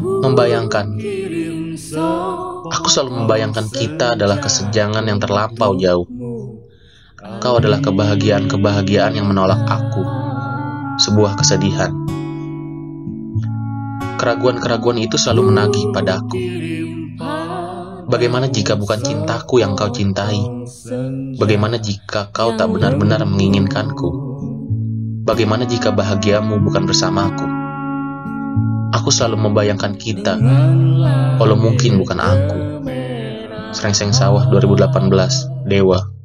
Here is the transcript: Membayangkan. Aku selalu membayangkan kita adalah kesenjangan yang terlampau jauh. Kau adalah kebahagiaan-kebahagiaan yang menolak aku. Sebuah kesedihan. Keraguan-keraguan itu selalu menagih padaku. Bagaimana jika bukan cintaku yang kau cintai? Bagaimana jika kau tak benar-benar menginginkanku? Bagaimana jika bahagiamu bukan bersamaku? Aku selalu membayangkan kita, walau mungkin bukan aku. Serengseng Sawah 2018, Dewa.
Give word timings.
Membayangkan. 0.00 0.96
Aku 2.72 2.88
selalu 2.88 3.24
membayangkan 3.24 3.68
kita 3.68 4.16
adalah 4.16 4.40
kesenjangan 4.40 5.04
yang 5.04 5.20
terlampau 5.20 5.76
jauh. 5.76 6.08
Kau 7.20 7.54
adalah 7.60 7.84
kebahagiaan-kebahagiaan 7.84 9.12
yang 9.12 9.28
menolak 9.28 9.60
aku. 9.68 10.00
Sebuah 11.04 11.36
kesedihan. 11.36 11.92
Keraguan-keraguan 14.16 15.00
itu 15.00 15.20
selalu 15.20 15.52
menagih 15.52 15.84
padaku. 15.92 16.36
Bagaimana 18.08 18.48
jika 18.48 18.76
bukan 18.76 19.00
cintaku 19.04 19.60
yang 19.60 19.76
kau 19.76 19.92
cintai? 19.92 20.40
Bagaimana 21.36 21.76
jika 21.76 22.32
kau 22.32 22.56
tak 22.56 22.72
benar-benar 22.72 23.22
menginginkanku? 23.28 24.08
Bagaimana 25.28 25.68
jika 25.68 25.92
bahagiamu 25.92 26.58
bukan 26.64 26.88
bersamaku? 26.88 27.49
Aku 28.90 29.08
selalu 29.14 29.50
membayangkan 29.50 29.94
kita, 29.94 30.34
walau 31.38 31.54
mungkin 31.54 32.02
bukan 32.02 32.18
aku. 32.18 32.58
Serengseng 33.70 34.10
Sawah 34.10 34.50
2018, 34.50 35.70
Dewa. 35.70 36.19